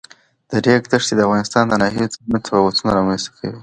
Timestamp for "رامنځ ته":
2.97-3.29